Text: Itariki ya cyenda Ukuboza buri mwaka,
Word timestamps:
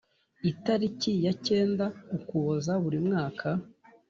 Itariki 0.51 1.11
ya 1.25 1.33
cyenda 1.45 1.85
Ukuboza 2.17 2.73
buri 2.83 2.99
mwaka, 3.07 3.47